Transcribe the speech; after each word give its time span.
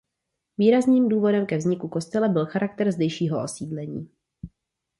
Výrazným 0.57 1.09
důvodem 1.09 1.45
ke 1.45 1.57
vzniku 1.57 1.87
kostela 1.87 2.27
byl 2.27 2.45
charakter 2.45 2.91
zdejšího 2.91 3.43
osídlení. 3.43 4.09